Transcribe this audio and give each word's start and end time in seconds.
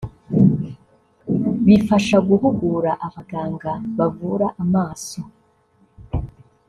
bifasha 1.65 2.17
guhugura 2.29 2.91
abaganga 3.07 3.71
bavura 3.97 4.47
amaso 4.63 5.21